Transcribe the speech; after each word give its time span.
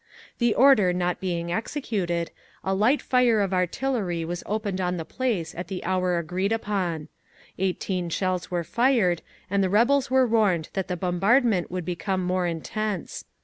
"The 0.39 0.55
order 0.55 0.93
not 0.93 1.19
being 1.19 1.51
executed, 1.51 2.31
a 2.63 2.73
light 2.73 3.03
fire 3.03 3.39
of 3.39 3.53
artillery 3.53 4.25
was 4.25 4.41
opened 4.47 4.81
on 4.81 4.97
the 4.97 5.05
place 5.05 5.53
at 5.53 5.67
the 5.67 5.83
hour 5.83 6.17
agreed 6.17 6.51
upon. 6.51 7.07
Eighteen 7.59 8.09
shells 8.09 8.49
were 8.49 8.63
fired, 8.63 9.21
and 9.47 9.63
the 9.63 9.69
rebels 9.69 10.09
were 10.09 10.25
warned 10.25 10.69
that 10.73 10.87
the 10.87 10.97
bombardment 10.97 11.69
would 11.69 11.85
become 11.85 12.25
more 12.25 12.47
intense. 12.47 13.25